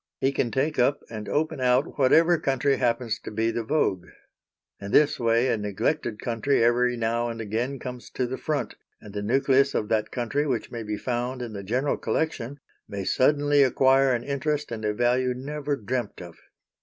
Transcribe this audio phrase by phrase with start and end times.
[0.19, 4.07] He can take up and open out whatever country happens to be the vogue.
[4.79, 9.13] In this way a neglected country every now and again comes to the front, and
[9.13, 12.59] the nucleus of that country which may be found in the general collection
[12.89, 16.35] may suddenly acquire an interest and a value never dreamt of.